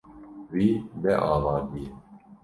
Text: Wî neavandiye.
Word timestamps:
Wî 0.55 0.69
neavandiye. 1.01 1.91